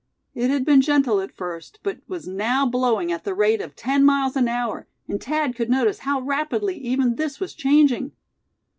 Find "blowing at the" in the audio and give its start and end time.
2.65-3.35